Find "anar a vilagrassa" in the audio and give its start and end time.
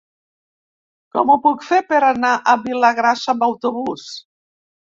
2.07-3.33